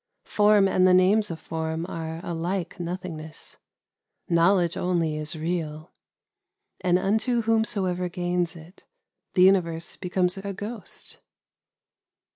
[0.25, 3.57] Form and the names of form are alike nothingness:—
[4.39, 5.91] Knowledge only is real;
[6.79, 8.83] and unto whomsoever gains it,
[9.35, 11.19] the universe becomes a ghost.